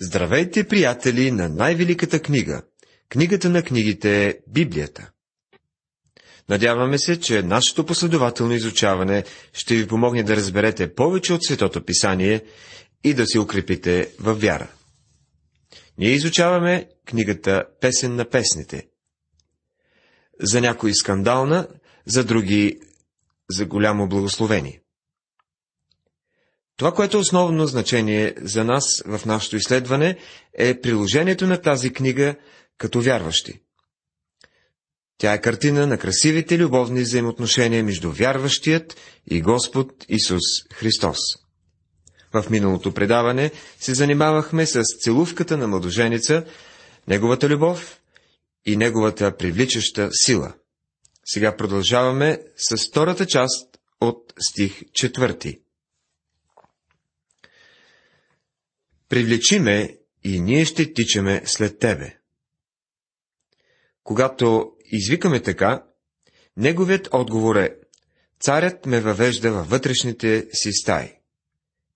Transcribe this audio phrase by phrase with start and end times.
[0.00, 2.62] Здравейте, приятели, на най-великата книга.
[3.08, 5.10] Книгата на книгите Библията.
[6.48, 12.44] Надяваме се, че нашето последователно изучаване ще ви помогне да разберете повече от Светото Писание
[13.04, 14.70] и да се укрепите във вяра.
[15.98, 18.88] Ние изучаваме книгата Песен на песните.
[20.40, 21.68] За някои скандална,
[22.06, 22.80] за други
[23.50, 24.81] за голямо благословение.
[26.82, 30.16] Това, което е основно значение за нас в нашето изследване,
[30.54, 32.34] е приложението на тази книга
[32.78, 33.60] като вярващи.
[35.18, 38.96] Тя е картина на красивите любовни взаимоотношения между вярващият
[39.30, 40.40] и Господ Исус
[40.72, 41.18] Христос.
[42.32, 46.44] В миналото предаване се занимавахме с целувката на младоженица,
[47.08, 48.00] неговата любов
[48.66, 50.54] и неговата привличаща сила.
[51.24, 55.62] Сега продължаваме с втората част от стих четвърти.
[59.12, 62.16] Привлечи ме и ние ще тичаме след тебе.
[64.04, 65.84] Когато извикаме така,
[66.56, 67.76] неговият отговор е
[68.40, 71.12] Царят ме въвежда във вътрешните си стаи.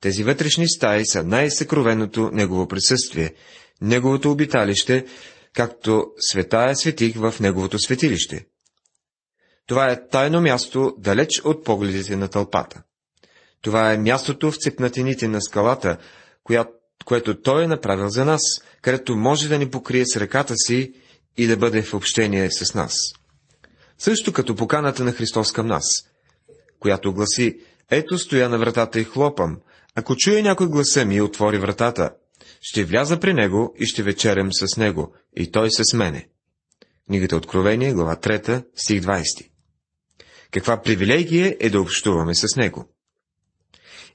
[0.00, 3.34] Тези вътрешни стаи са най-съкровеното негово присъствие,
[3.80, 5.06] неговото обиталище,
[5.52, 8.46] както светая светих в неговото светилище.
[9.66, 12.82] Това е тайно място, далеч от погледите на тълпата.
[13.60, 15.98] Това е мястото в цепнатините на скалата,
[16.44, 16.64] коя,
[17.04, 18.42] което Той е направил за нас,
[18.82, 20.92] където може да ни покрие с ръката си
[21.36, 22.94] и да бъде в общение с нас.
[23.98, 25.84] Също като поканата на Христос към нас,
[26.80, 27.58] която гласи,
[27.90, 29.58] ето стоя на вратата и хлопам,
[29.94, 32.10] ако чуе някой гласа ми и отвори вратата,
[32.60, 36.28] ще вляза при него и ще вечерям с него, и той с мене.
[37.06, 39.22] Книгата Откровение, глава 3, стих 20.
[40.50, 42.95] Каква привилегия е да общуваме с него.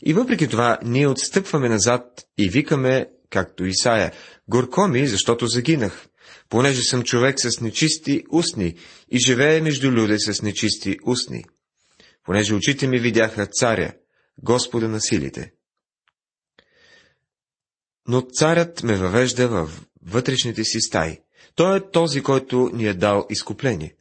[0.05, 2.03] И въпреки това, ние отстъпваме назад
[2.37, 4.11] и викаме, както Исая,
[4.47, 6.07] горко ми, защото загинах,
[6.49, 8.75] понеже съм човек с нечисти устни
[9.11, 11.43] и живее между люди с нечисти устни,
[12.23, 13.93] понеже очите ми видяха царя,
[14.43, 15.51] Господа на силите.
[18.07, 19.69] Но царят ме въвежда в
[20.05, 21.17] вътрешните си стаи.
[21.55, 23.95] Той е този, който ни е дал изкупление.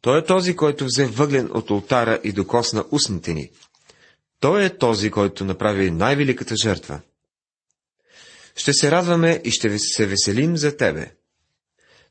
[0.00, 3.50] Той е този, който взе въглен от ултара и докосна устните ни.
[4.44, 7.00] Той е този, който направи най-великата жертва.
[8.56, 11.12] Ще се радваме и ще се веселим за Тебе.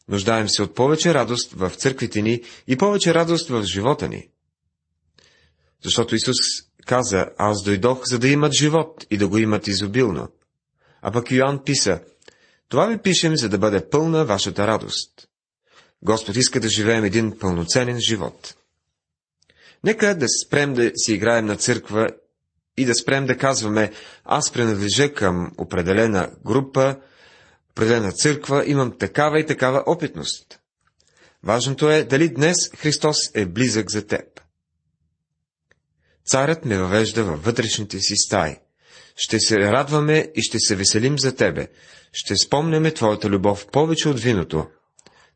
[0.07, 4.29] Нуждаем се от повече радост в църквите ни и повече радост в живота ни.
[5.83, 6.35] Защото Исус
[6.85, 10.27] каза, аз дойдох, за да имат живот и да го имат изобилно.
[11.01, 11.99] А пък Йоанн писа,
[12.69, 15.27] това ви пишем, за да бъде пълна вашата радост.
[16.01, 18.55] Господ иска да живеем един пълноценен живот.
[19.83, 22.09] Нека да спрем да си играем на църква
[22.78, 23.91] и да спрем да казваме,
[24.25, 26.95] аз принадлежа към определена група,
[27.72, 30.59] определена църква, имам такава и такава опитност.
[31.44, 34.25] Важното е дали днес Христос е близък за теб.
[36.25, 38.56] Царят ме въвежда във вътрешните си стаи.
[39.16, 41.67] Ще се радваме и ще се веселим за тебе.
[42.13, 44.67] Ще спомняме твоята любов повече от виното.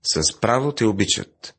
[0.04, 1.56] С право те обичат.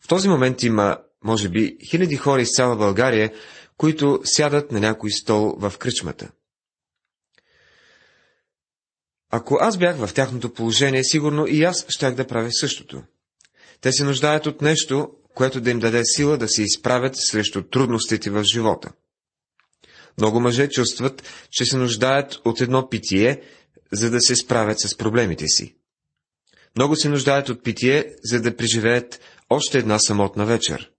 [0.00, 3.32] В този момент има, може би, хиляди хора из цяла България,
[3.76, 6.30] които сядат на някой стол в кръчмата.
[9.30, 13.02] Ако аз бях в тяхното положение, сигурно и аз щях да правя същото.
[13.80, 18.30] Те се нуждаят от нещо, което да им даде сила да се изправят срещу трудностите
[18.30, 18.92] в живота.
[20.18, 23.42] Много мъже чувстват, че се нуждаят от едно питие,
[23.92, 25.76] за да се справят с проблемите си.
[26.76, 29.20] Много се нуждаят от питие, за да преживеят
[29.50, 30.93] още една самотна вечер.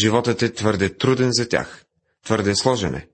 [0.00, 1.84] Животът е твърде труден за тях,
[2.24, 3.08] твърде сложен е.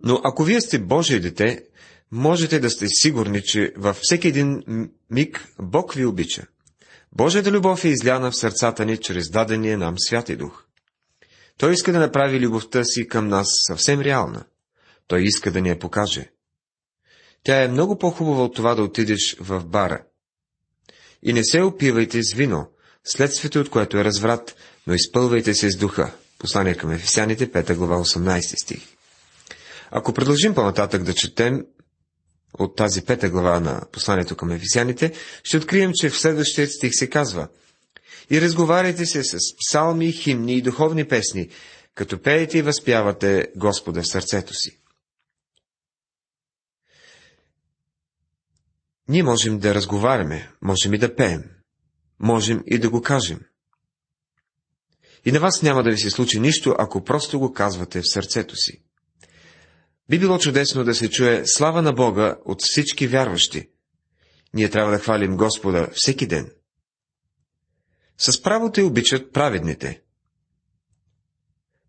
[0.00, 1.64] Но ако вие сте Божие дете,
[2.12, 4.62] можете да сте сигурни, че във всеки един
[5.10, 6.46] миг Бог ви обича.
[7.12, 10.64] Божията любов е изляна в сърцата ни чрез дадения нам Святи Дух.
[11.58, 14.44] Той иска да направи любовта си към нас съвсем реална.
[15.06, 16.30] Той иска да ни я покаже.
[17.42, 20.02] Тя е много по-хубава от това да отидеш в бара.
[21.22, 22.70] И не се опивайте с вино,
[23.04, 24.56] следствието от което е разврат,
[24.86, 26.14] но изпълвайте се с духа.
[26.38, 28.82] Послание към Ефесяните, 5 глава, 18 стих.
[29.90, 31.66] Ако продължим по-нататък да четем
[32.58, 35.12] от тази пета глава на посланието към Ефесяните,
[35.42, 37.48] ще открием, че в следващия стих се казва
[38.30, 41.48] И разговаряйте се с псалми, химни и духовни песни,
[41.94, 44.78] като пеете и възпявате Господа в сърцето си.
[49.08, 51.44] Ние можем да разговаряме, можем и да пеем,
[52.20, 53.40] можем и да го кажем.
[55.26, 58.56] И на вас няма да ви се случи нищо, ако просто го казвате в сърцето
[58.56, 58.82] си.
[60.08, 63.68] Би било чудесно да се чуе слава на Бога от всички вярващи.
[64.54, 66.50] Ние трябва да хвалим Господа всеки ден.
[68.18, 70.02] С право те обичат праведните.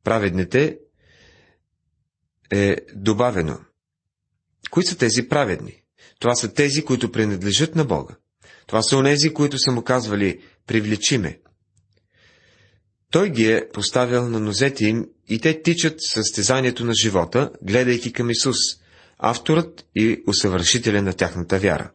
[0.03, 0.79] Праведните
[2.51, 3.59] е добавено.
[4.71, 5.83] Кои са тези праведни?
[6.19, 8.15] Това са тези, които принадлежат на Бога.
[8.67, 11.39] Това са онези, които са му казвали «привлечиме».
[13.11, 18.29] Той ги е поставил на нозете им и те тичат състезанието на живота, гледайки към
[18.29, 18.57] Исус,
[19.17, 21.91] авторът и усъвършителя на тяхната вяра.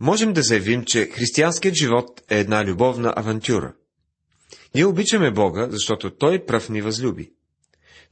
[0.00, 3.74] Можем да заявим, че християнският живот е една любовна авантюра.
[4.74, 7.32] Ние обичаме Бога, защото Той пръв ни възлюби.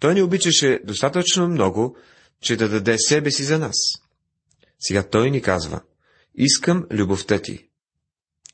[0.01, 1.97] Той ни обичаше достатъчно много,
[2.41, 3.77] че да даде себе си за нас.
[4.79, 5.81] Сега Той ни казва,
[6.35, 7.69] искам любовта ти.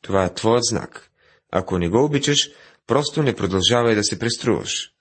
[0.03, 1.10] Това е твоят знак.
[1.53, 2.51] Ако не го обичаш,
[2.87, 4.93] просто не продължавай да се преструваш.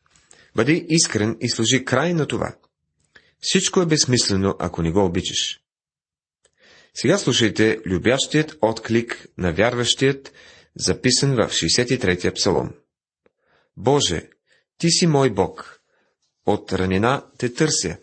[0.55, 2.55] Бъди искрен и сложи край на това.
[3.39, 5.59] Всичко е безсмислено, ако не го обичаш.
[6.93, 10.33] Сега слушайте любящият отклик на вярващият,
[10.75, 12.69] записан в 63-я псалом.
[13.77, 14.29] Боже,
[14.77, 15.81] Ти си мой Бог.
[16.45, 17.97] От ранина те търся.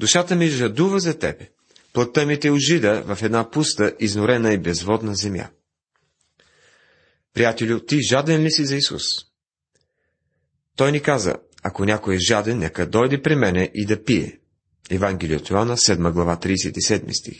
[0.00, 1.48] Душата ми жадува за Тебе.
[1.92, 5.48] Плътта ми те ожида в една пуста, изнорена и безводна земя.
[7.38, 9.02] Приятелю, ти жаден ли си за Исус?
[10.76, 14.38] Той ни каза, ако някой е жаден, нека дойде при мене и да пие.
[14.90, 17.38] Евангелие от Йоанна, 7 глава, 37 стих.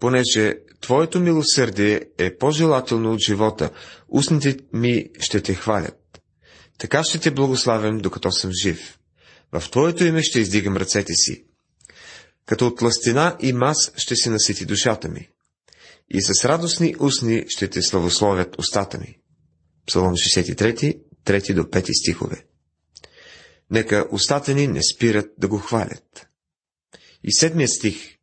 [0.00, 3.70] Понеже Твоето милосърдие е по-желателно от живота,
[4.08, 6.20] устните ми ще те хвалят.
[6.78, 8.98] Така ще те благославям, докато съм жив.
[9.52, 11.44] В Твоето име ще издигам ръцете си.
[12.46, 15.28] Като от ластина и мас ще се насити душата ми.
[16.10, 19.18] И с радостни устни ще те славословят устата ми.
[19.86, 22.44] Псалом 63, 3 до 5 стихове.
[23.70, 26.28] Нека устата ни не спират да го хвалят.
[27.24, 28.18] И седмият стих.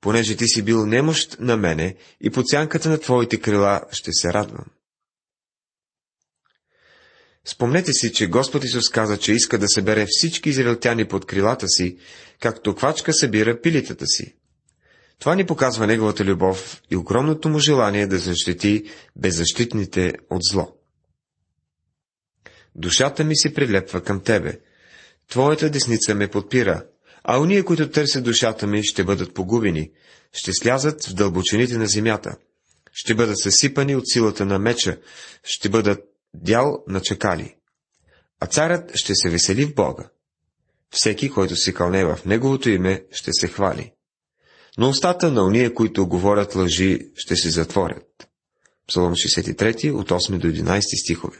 [0.00, 4.32] Понеже ти си бил немощ на мене и по цянката на твоите крила ще се
[4.32, 4.66] радвам.
[7.44, 11.98] Спомнете си, че Господ Исус каза, че иска да събере всички израелтяни под крилата си,
[12.40, 14.36] както квачка събира пилитата си.
[15.20, 18.84] Това ни показва неговата любов и огромното му желание да защити
[19.16, 20.76] беззащитните от зло.
[22.74, 24.60] Душата ми се прилепва към тебе.
[25.28, 26.84] Твоята десница ме подпира,
[27.24, 29.90] а уния, които търсят душата ми, ще бъдат погубени,
[30.32, 32.36] ще слязат в дълбочините на земята,
[32.92, 34.98] ще бъдат съсипани от силата на меча,
[35.44, 36.00] ще бъдат
[36.34, 37.56] дял на чакали.
[38.40, 40.08] А царят ще се весели в Бога.
[40.90, 43.92] Всеки, който се кълне в Неговото име, ще се хвали.
[44.78, 48.28] Но устата на уния, които говорят лъжи, ще се затворят.
[48.88, 51.38] Псалом 63 от 8 до 11 стихове.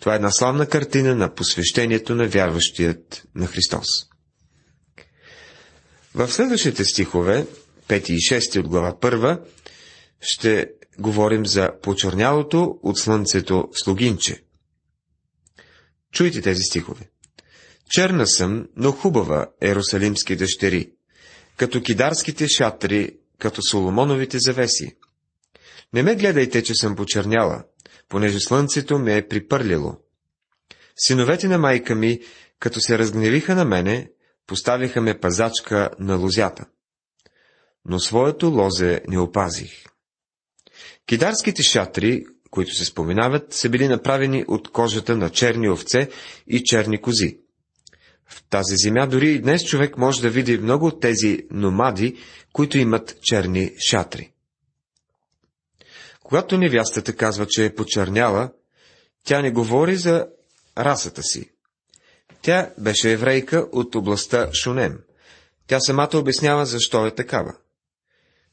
[0.00, 3.86] Това е една славна картина на посвещението на вярващият на Христос.
[6.14, 7.46] В следващите стихове,
[7.88, 9.40] 5 и 6 от глава 1,
[10.20, 14.42] ще говорим за почернялото от слънцето слугинче.
[16.12, 17.10] Чуйте тези стихове.
[17.90, 20.90] Черна съм, но хубава, Ерусалимски дъщери,
[21.56, 24.96] като кидарските шатри, като Соломоновите завеси.
[25.92, 27.64] Не ме гледайте, че съм почерняла,
[28.08, 29.96] понеже слънцето ме е припърлило.
[30.96, 32.20] Синовете на майка ми,
[32.58, 34.10] като се разгневиха на мене,
[34.46, 36.66] поставиха ме пазачка на лозята.
[37.84, 39.84] Но своето лозе не опазих.
[41.06, 46.08] Кидарските шатри, които се споменават, са били направени от кожата на черни овце
[46.46, 47.38] и черни кози.
[48.28, 52.16] В тази земя дори и днес човек може да види много от тези номади,
[52.52, 54.32] които имат черни шатри.
[56.22, 58.52] Когато невястата казва, че е почерняла,
[59.24, 60.26] тя не говори за
[60.78, 61.50] расата си.
[62.42, 64.98] Тя беше еврейка от областта Шунем.
[65.66, 67.56] Тя самата обяснява защо е такава.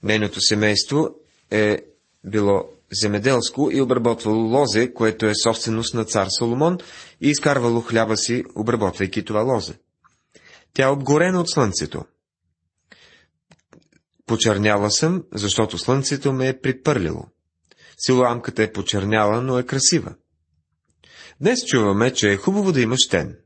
[0.04, 1.16] Нейното семейство
[1.52, 1.80] е
[2.24, 2.70] било
[3.02, 6.78] земеделско и обработвало лозе, което е собственост на цар Соломон,
[7.22, 9.74] и изкарвало хляба си, обработвайки това лозе.
[10.74, 12.06] Тя е обгорена от слънцето.
[14.26, 17.26] Почерняла съм, защото слънцето ме е припърлило.
[17.98, 20.16] Силуамката е почерняла, но е красива.
[21.42, 23.38] Днес чуваме, че е хубаво да имаш тен.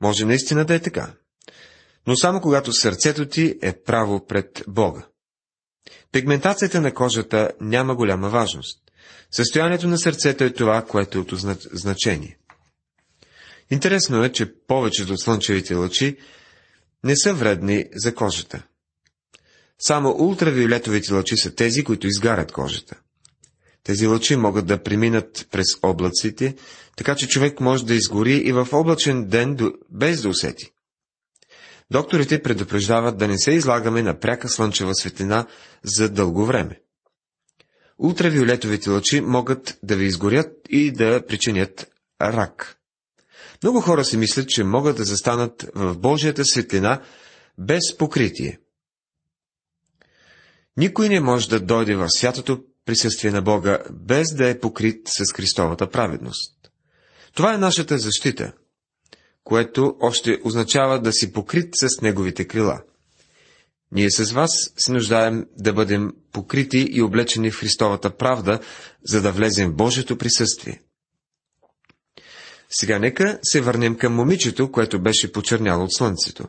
[0.00, 1.12] Може наистина да е така.
[2.06, 5.06] Но само когато сърцето ти е право пред Бога.
[6.12, 8.78] Пигментацията на кожата няма голяма важност.
[9.30, 11.32] Състоянието на сърцето е това, което е от
[11.72, 12.38] значение.
[13.70, 16.16] Интересно е, че повечето от слънчевите лъчи
[17.04, 18.62] не са вредни за кожата.
[19.78, 22.96] Само ултравиолетовите лъчи са тези, които изгарят кожата.
[23.84, 26.56] Тези лъчи могат да преминат през облаците,
[26.96, 29.58] така че човек може да изгори и в облачен ден
[29.90, 30.72] без да усети.
[31.90, 35.46] Докторите предупреждават да не се излагаме на пряка слънчева светлина
[35.84, 36.80] за дълго време.
[37.98, 41.90] Ултравиолетовите лъчи могат да ви изгорят и да причинят
[42.22, 42.76] рак.
[43.62, 47.02] Много хора си мислят, че могат да застанат в Божията светлина
[47.58, 48.58] без покритие.
[50.76, 55.32] Никой не може да дойде в святото присъствие на Бога, без да е покрит с
[55.32, 56.70] Христовата праведност.
[57.34, 58.52] Това е нашата защита,
[59.44, 62.82] което още означава да си покрит с Неговите крила.
[63.92, 68.60] Ние с вас се нуждаем да бъдем покрити и облечени в Христовата правда,
[69.04, 70.82] за да влезем в Божието присъствие.
[72.70, 76.48] Сега нека се върнем към момичето, което беше почерняло от слънцето.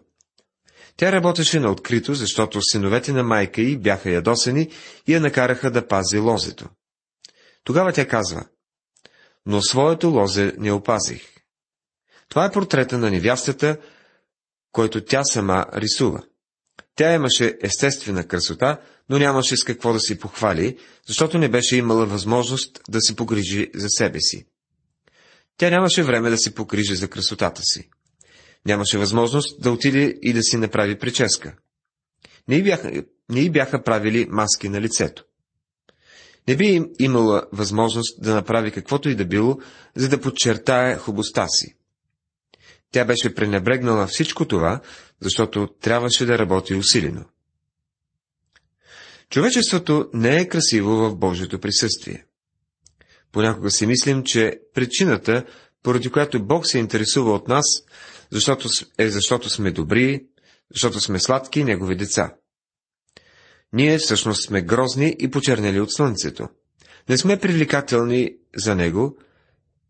[0.97, 4.69] Тя работеше на открито, защото синовете на майка й бяха ядосани
[5.07, 6.69] и я накараха да пази лозето.
[7.63, 8.45] Тогава тя казва,
[9.45, 11.40] но своето лозе не опазих.
[12.31, 13.77] Това е портрета на невястата,
[14.71, 16.23] който тя сама рисува.
[16.95, 22.05] Тя имаше естествена красота, но нямаше с какво да си похвали, защото не беше имала
[22.05, 24.45] възможност да се погрижи за себе си.
[25.57, 27.89] Тя нямаше време да се погрижи за красотата си.
[28.65, 31.55] Нямаше възможност да отиде и да си направи прическа.
[32.47, 35.25] Не й бяха, не й бяха правили маски на лицето.
[36.47, 39.57] Не би имала възможност да направи каквото и да било,
[39.95, 41.75] за да подчертае хубостта си.
[42.91, 44.81] Тя беше пренебрегнала всичко това,
[45.19, 47.25] защото трябваше да работи усилено.
[49.29, 52.25] Човечеството не е красиво в Божието присъствие.
[53.31, 55.45] Понякога си мислим, че причината,
[55.83, 57.65] поради която Бог се интересува от нас,
[58.31, 60.25] защото е защото сме добри,
[60.73, 62.33] защото сме сладки Негови деца.
[63.73, 66.49] Ние всъщност сме грозни и почернели от слънцето.
[67.09, 69.17] Не сме привлекателни за Него,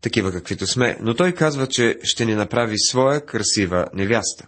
[0.01, 4.47] такива каквито сме, но Той казва, че ще ни направи своя красива невяста.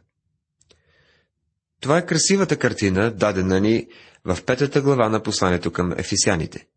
[1.82, 3.88] Това е красивата картина, дадена ни
[4.26, 6.68] в петата глава на посланието към ефисяните.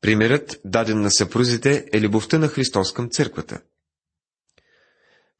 [0.00, 3.60] Примерът, даден на съпрузите, е любовта на Христос към църквата.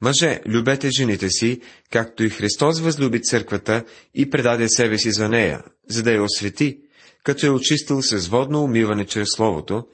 [0.00, 1.60] Мъже, любете жените си,
[1.90, 3.84] както и Христос възлюби църквата
[4.14, 6.80] и предаде себе си за нея, за да я освети,
[7.24, 9.86] като е очистил с водно умиване чрез Словото,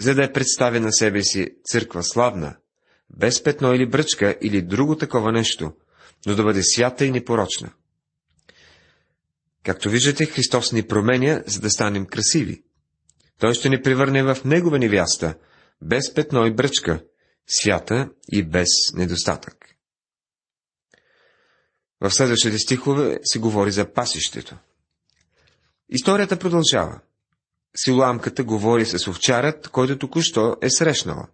[0.00, 2.56] за да я представи на себе си църква славна,
[3.10, 5.72] без петно или бръчка или друго такова нещо,
[6.26, 7.72] но да бъде свята и непорочна.
[9.62, 12.62] Както виждате, Христос ни променя, за да станем красиви.
[13.38, 15.34] Той ще ни превърне в Негова невяста,
[15.82, 17.04] без петно и бръчка,
[17.46, 19.74] свята и без недостатък.
[22.00, 24.56] В следващите стихове се говори за пасището.
[25.88, 27.00] Историята продължава.
[27.76, 31.28] Силуамката говори с овчарят, който току-що е срещнала.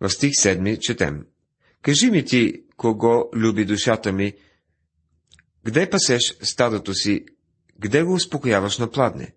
[0.00, 1.26] В стих 7 четем.
[1.82, 4.32] Кажи ми ти, кого люби душата ми,
[5.64, 7.24] къде пасеш стадото си,
[7.82, 9.34] къде го успокояваш на пладне?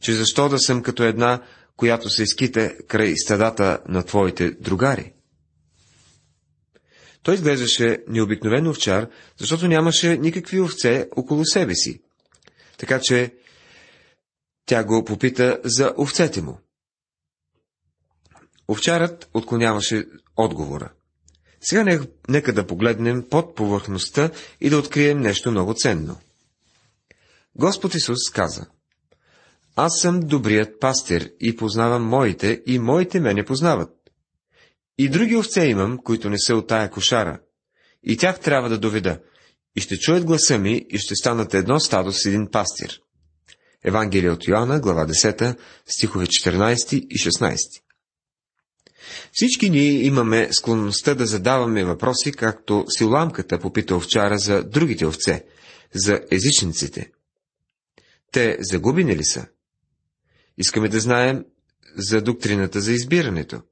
[0.00, 1.42] Че защо да съм като една,
[1.76, 5.12] която се изките край стадата на твоите другари?
[7.22, 12.02] Той изглеждаше необикновен овчар, защото нямаше никакви овце около себе си.
[12.78, 13.34] Така че
[14.66, 16.58] тя го попита за овцете му.
[18.68, 20.06] Овчарът отклоняваше
[20.36, 20.92] отговора.
[21.60, 24.30] Сега нека да погледнем под повърхността
[24.60, 26.16] и да открием нещо много ценно.
[27.56, 28.66] Господ Исус каза,
[29.76, 33.90] Аз съм добрият пастир и познавам моите, и моите мене познават.
[34.98, 37.40] И други овце имам, които не са от тая кошара.
[38.02, 39.20] И тях трябва да доведа.
[39.76, 43.00] И ще чуят гласа ми, и ще станат едно стадо с един пастир.
[43.84, 47.56] Евангелие от Йоанна, глава 10, стихове 14 и 16.
[49.32, 55.44] Всички ние имаме склонността да задаваме въпроси, както силамката попита овчара за другите овце,
[55.94, 57.10] за езичниците.
[58.32, 59.46] Те загубени ли са?
[60.58, 61.44] Искаме да знаем
[61.96, 63.62] за доктрината за избирането.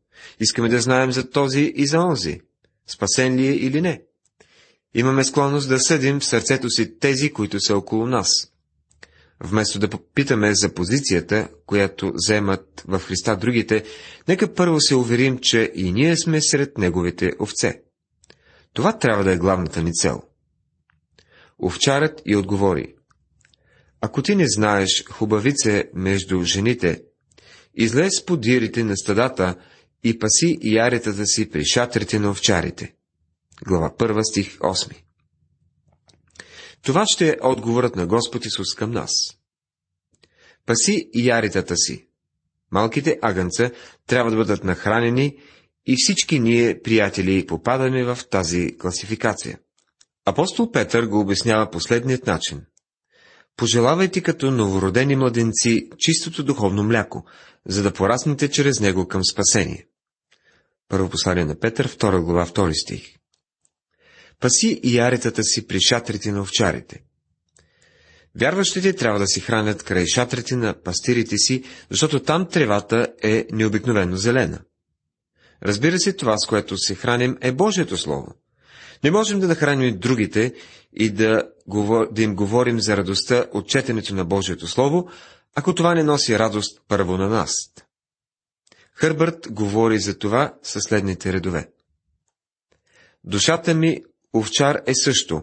[0.40, 2.40] Искаме да знаем за този и за онзи.
[2.87, 4.02] Спасен ли е или не?
[4.95, 8.51] Имаме склонност да съдим в сърцето си тези, които са около нас.
[9.44, 13.84] Вместо да попитаме за позицията, която вземат в Христа другите,
[14.28, 17.80] нека първо се уверим, че и ние сме сред Неговите овце.
[18.72, 20.22] Това трябва да е главната ни цел.
[21.58, 22.94] Овчарът и отговори.
[24.00, 27.02] Ако ти не знаеш хубавице между жените,
[27.75, 29.54] излез по дирите на стадата
[30.04, 32.94] и паси яретата си при шатрите на овчарите.
[33.66, 35.02] Глава 1 стих 8
[36.82, 39.10] това ще е отговорът на Господ Исус към нас.
[40.66, 42.06] Паси яритата си.
[42.70, 43.70] малките агънца
[44.06, 45.36] трябва да бъдат нахранени
[45.86, 49.58] и всички ние, приятели, попадаме в тази класификация.
[50.24, 52.60] Апостол Петър го обяснява последният начин.
[53.56, 57.24] Пожелавайте като новородени младенци чистото духовно мляко,
[57.66, 59.86] за да пораснете чрез него към спасение.
[60.88, 63.21] Първо послание на Петър, 2 глава, 2 стих.
[64.42, 67.02] Паси и яретата си при шатрите на овчарите.
[68.40, 74.16] Вярващите трябва да си хранят край шатрите на пастирите си, защото там тревата е необикновено
[74.16, 74.61] зелена.
[75.62, 78.34] Разбира се, това, с което се храним, е Божието Слово.
[79.04, 80.54] Не можем да нахраним другите
[80.92, 81.42] и да,
[82.12, 85.08] да им говорим за радостта от четенето на Божието Слово,
[85.54, 87.52] ако това не носи радост първо на нас.
[88.94, 91.68] Хърбърт говори за това със следните редове.
[93.25, 94.02] Душата ми,
[94.34, 95.42] овчар е също.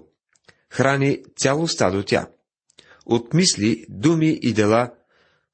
[0.72, 2.28] Храни цяло стадо тя.
[3.06, 4.92] От мисли, думи и дела,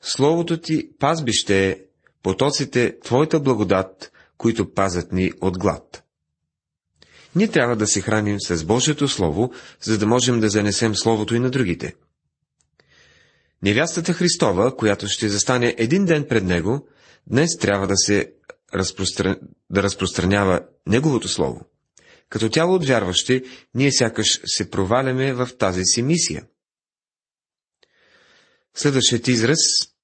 [0.01, 1.79] Словото ти пазбище е,
[2.23, 6.03] потоците Твоята благодат, които пазят ни от глад.
[7.35, 9.51] Ние трябва да се храним с Божието Слово,
[9.81, 11.95] за да можем да занесем Словото и на другите.
[13.63, 16.87] Невястата Христова, която ще застане един ден пред Него,
[17.27, 18.33] днес трябва да се
[18.73, 19.35] разпростран...
[19.69, 21.65] да разпространява Неговото Слово.
[22.29, 26.47] Като тяло от вярващи, ние сякаш се проваляме в тази си мисия.
[28.73, 29.59] Следващият израз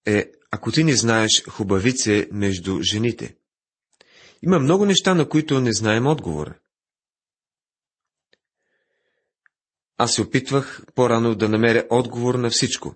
[0.06, 3.36] е, ако ти не знаеш хубавице между жените.
[4.44, 6.60] Има много неща, на които не знаем отговора.
[9.98, 12.96] Аз се опитвах по-рано да намеря отговор на всичко,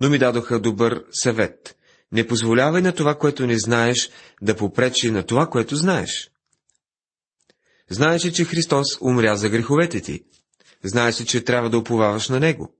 [0.00, 1.76] но ми дадоха добър съвет.
[2.12, 4.10] Не позволявай на това, което не знаеш,
[4.42, 6.31] да попречи на това, което знаеш.
[7.92, 10.24] Знаеш ли, че Христос умря за греховете ти?
[10.84, 12.74] Знаеш ли, че трябва да уповаваш на Него?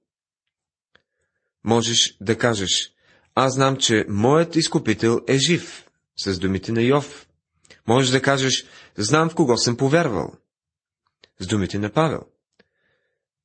[1.65, 2.93] Можеш да кажеш,
[3.35, 7.27] аз знам, че моят изкупител е жив, с думите на Йов.
[7.89, 8.67] Можеш да кажеш,
[8.97, 10.33] знам в кого съм повярвал,
[11.41, 12.23] с думите на Павел.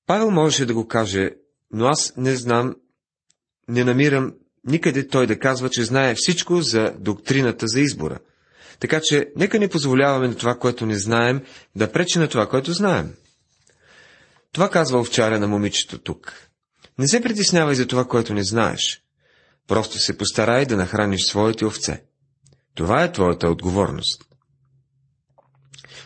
[0.06, 1.30] Павел можеше да го каже,
[1.72, 2.76] но аз не знам,
[3.68, 8.20] не намирам никъде той да казва, че знае всичко за доктрината за избора.
[8.80, 11.42] Така че, нека не позволяваме на това, което не знаем,
[11.76, 13.14] да пречи на това, което знаем.
[14.52, 16.34] Това казва овчаря на момичето тук.
[17.00, 19.04] Не се притеснявай за това, което не знаеш.
[19.68, 22.04] Просто се постарай да нахраниш своите овце.
[22.76, 24.24] Това е твоята отговорност.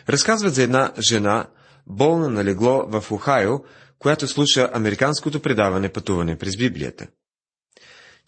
[0.08, 1.48] Разказват за една жена,
[1.86, 3.64] болна на легло в Охайо,
[3.98, 7.06] която слуша американското предаване Пътуване през Библията.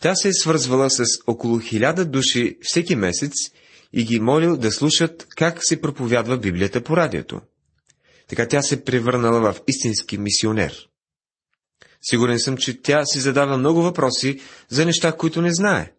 [0.01, 3.33] Тя се е свързвала с около хиляда души всеки месец
[3.97, 7.41] и ги молил да слушат как се проповядва Библията по радиото.
[8.29, 10.89] Така тя се превърнала в истински мисионер.
[12.03, 15.93] Сигурен съм, че тя си задава много въпроси за неща, които не знае.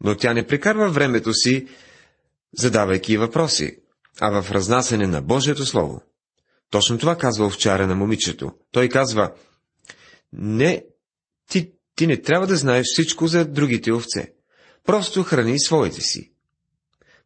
[0.00, 1.66] Но тя не прекарва времето си,
[2.58, 3.78] задавайки въпроси,
[4.20, 6.02] а в разнасене на Божието Слово.
[6.70, 8.52] Точно това казва овчаря на момичето.
[8.72, 9.34] Той казва,
[10.32, 10.84] не,
[11.50, 14.32] ти, ти не трябва да знаеш всичко за другите овце.
[14.84, 16.33] Просто храни своите си.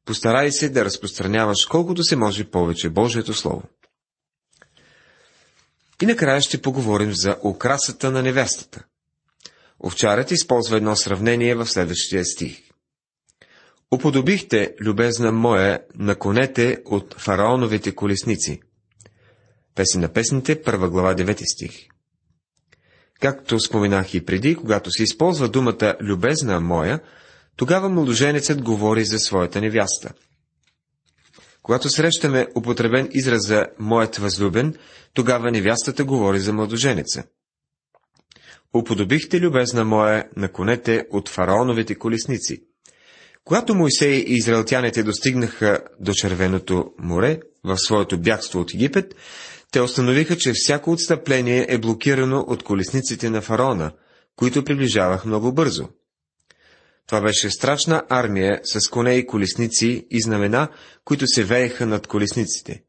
[0.08, 3.62] Постарай се да разпространяваш колкото се може повече Божието Слово.
[6.02, 8.84] И накрая ще поговорим за украсата на невестата.
[9.84, 12.58] Овчарят използва едно сравнение в следващия стих.
[13.94, 18.60] Уподобихте, любезна моя, на конете от фараоновите колесници.
[19.74, 21.86] Песен на песните, първа глава, 9 стих.
[23.20, 27.00] Както споменах и преди, когато се използва думата любезна моя,
[27.58, 30.12] тогава младоженецът говори за своята невяста.
[31.62, 34.74] Когато срещаме употребен израз за моят възлюбен,
[35.14, 37.24] тогава невястата говори за младоженеца.
[38.74, 42.62] Уподобихте, любезна моя, на конете от фараоновите колесници.
[43.44, 49.14] Когато Моисей и израелтяните достигнаха до Червеното море в своето бягство от Египет,
[49.72, 53.92] те установиха, че всяко отстъпление е блокирано от колесниците на фараона,
[54.36, 55.88] които приближавах много бързо.
[57.08, 60.68] Това беше страшна армия с коне и колесници и знамена,
[61.04, 62.84] които се вееха над колесниците.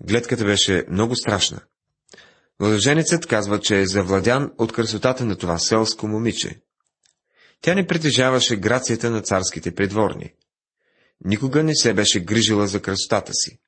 [0.00, 1.60] Гледката беше много страшна.
[2.60, 6.60] Младоженецът казва, че е завладян от красотата на това селско момиче.
[7.60, 10.32] Тя не притежаваше грацията на царските придворни.
[11.24, 13.58] Никога не се беше грижила за красотата си.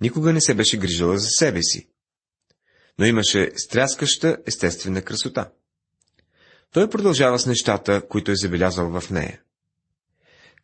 [0.00, 1.88] Никога не се беше грижила за себе си.
[2.98, 5.50] Но имаше стряскаща естествена красота.
[6.72, 9.40] Той продължава с нещата, които е забелязал в нея.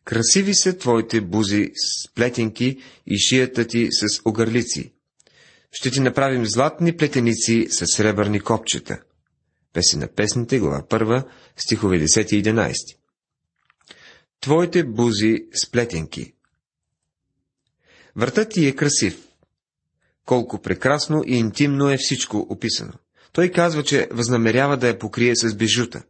[0.03, 4.93] Красиви са твоите бузи с плетенки и шията ти с огърлици.
[5.71, 8.99] Ще ти направим златни плетеници с сребърни копчета.
[9.73, 12.73] Песен на песните, глава 1, стихове 10 и 11.
[14.41, 16.33] Твоите бузи сплетенки.
[18.15, 19.27] Вратът ти е красив.
[20.25, 22.93] Колко прекрасно и интимно е всичко описано.
[23.37, 26.03] Той казва, че възнамерява да я покрие с бижута.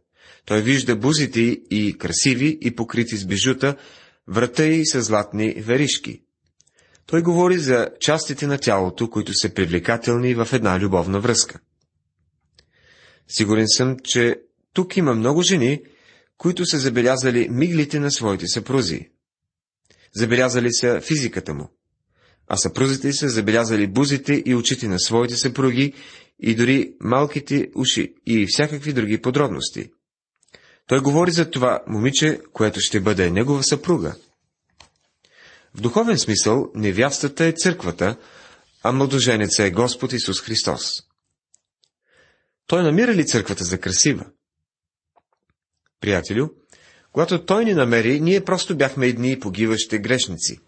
[0.44, 3.76] Той вижда бузите и красиви и покрити с бижута,
[4.28, 6.22] врата и с златни веришки.
[7.06, 11.60] Той говори за частите на тялото, които са привлекателни в една любовна връзка.
[13.28, 14.36] Сигурен съм, че
[14.72, 15.82] тук има много жени,
[16.38, 19.10] които са забелязали миглите на своите съпрузи.
[20.16, 21.70] Забелязали са физиката му,
[22.46, 25.94] а съпрузите са забелязали бузите и очите на своите съпруги
[26.40, 29.90] и дори малките уши и всякакви други подробности.
[30.86, 34.14] Той говори за това момиче, което ще бъде негова съпруга.
[35.74, 38.16] В духовен смисъл невястата е църквата,
[38.82, 40.90] а младоженеца е Господ Исус Христос.
[42.66, 44.26] Той намира ли църквата за красива?
[46.00, 46.48] Приятелю,
[47.12, 50.60] когато той ни намери, ние просто бяхме едни погиващи грешници.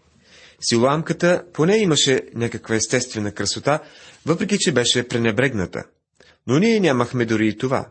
[0.61, 3.79] Силуамката поне имаше някаква естествена красота,
[4.25, 5.83] въпреки че беше пренебрегната.
[6.47, 7.89] Но ние нямахме дори и това.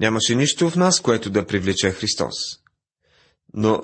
[0.00, 2.34] Нямаше нищо в нас, което да привлече Христос.
[3.54, 3.82] Но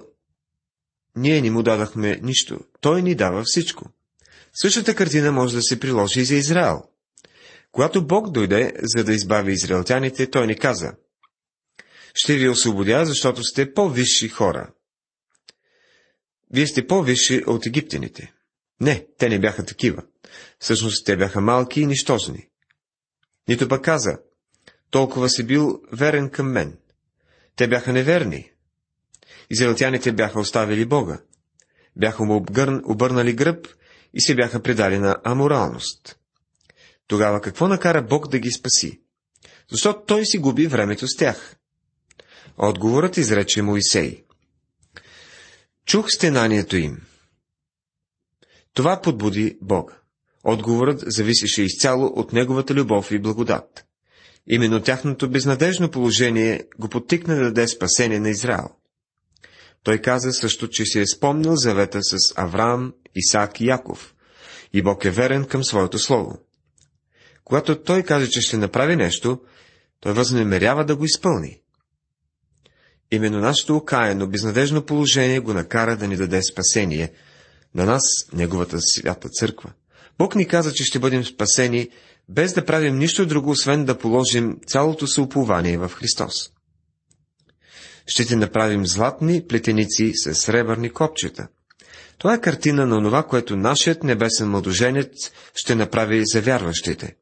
[1.17, 2.61] ние ни му дадахме нищо.
[2.81, 3.91] Той ни дава всичко.
[4.55, 6.83] Същата картина може да се приложи и за Израел.
[7.73, 10.93] Когато Бог дойде, за да избави израелтяните, той ни каза,
[12.15, 14.71] ще ви освободя, защото сте по-висши хора.
[16.51, 18.33] Вие сте по-висши от египтяните.
[18.81, 20.03] Не, те не бяха такива.
[20.59, 22.49] Всъщност те бяха малки и нищожни.
[23.49, 24.19] Нито пък каза,
[24.91, 26.79] толкова си бил верен към мен.
[27.57, 28.51] Те бяха неверни.
[29.51, 31.21] Израелтяните бяха оставили Бога.
[31.97, 33.69] Бяха му обгърн, обърнали гръб
[34.15, 36.19] и се бяха предали на аморалност.
[37.07, 39.01] Тогава какво накара Бог да ги спаси?
[39.71, 41.57] Защото той си губи времето с тях.
[42.59, 44.26] Отговорът изрече Моисей.
[45.87, 46.97] Чух стенанието им.
[48.75, 49.95] Това подбуди Бога.
[50.45, 53.85] Отговорът зависеше изцяло от неговата любов и благодат.
[54.47, 58.69] Именно тяхното безнадежно положение го потикна да даде спасение на Израел.
[59.83, 64.15] Той каза също, че си е спомнил завета с Авраам, Исаак и Яков,
[64.73, 66.39] и Бог е верен към своето слово.
[67.45, 69.41] Когато той каже, че ще направи нещо,
[70.01, 71.61] той възнамерява да го изпълни.
[73.11, 77.13] Именно нашето окаяно, безнадежно положение го накара да ни даде спасение,
[77.75, 79.73] на нас, Неговата свята църква.
[80.19, 81.89] Бог ни каза, че ще бъдем спасени,
[82.29, 86.51] без да правим нищо друго, освен да положим цялото си упование в Христос.
[88.07, 91.49] Ще ти направим златни плетеници с сребърни копчета.
[92.19, 97.17] Това е картина на това, което нашият небесен младоженец ще направи за вярващите.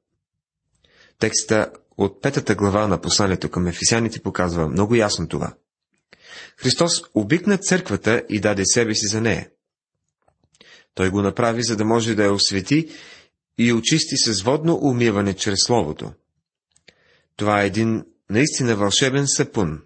[1.19, 5.55] Текста от петата глава на посланието към ефисяните показва много ясно това.
[6.57, 9.49] Христос обикна църквата и даде себе си за нея.
[10.95, 12.89] Той го направи, за да може да я освети
[13.59, 16.13] и очисти с водно умиване чрез Словото.
[17.37, 19.81] Това е един наистина вълшебен сапун.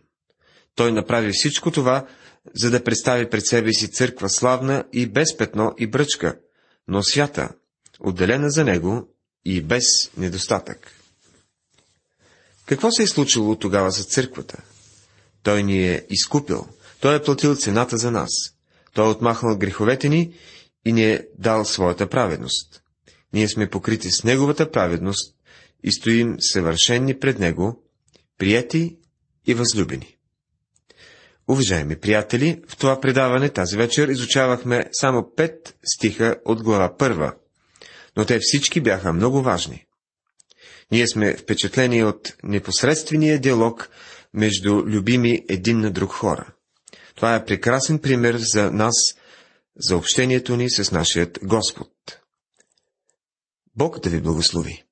[0.75, 2.07] Той направи всичко това,
[2.55, 6.39] за да представи пред себе си църква славна и без петно и бръчка,
[6.89, 7.49] но свята,
[8.01, 9.09] отделена за него
[9.45, 9.85] и без
[10.17, 10.93] недостатък.
[12.67, 14.63] Какво се е случило тогава за църквата?
[15.49, 16.67] Той ни е изкупил.
[17.01, 18.31] Той е платил цената за нас.
[18.95, 20.35] Той е отмахнал греховете ни
[20.85, 22.83] и ни е дал своята праведност.
[23.33, 25.35] Ние сме покрити с Неговата праведност
[25.85, 27.83] и стоим съвършенни пред Него,
[28.39, 28.97] прияти
[29.47, 30.17] и възлюбени.
[31.49, 37.35] Уважаеми приятели, в това предаване тази вечер изучавахме само пет стиха от глава първа,
[38.17, 39.85] но те всички бяха много важни.
[40.93, 43.91] Ние сме впечатлени от непосредствения диалог
[44.35, 46.53] между любими един на друг хора.
[47.15, 48.95] Това е прекрасен пример за нас,
[49.77, 51.91] за общението ни с нашият Господ.
[53.77, 54.88] Бог да ви благослови!